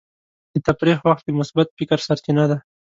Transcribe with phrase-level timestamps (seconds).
[0.53, 2.57] د تفریح وخت د مثبت فکر سرچینه ده.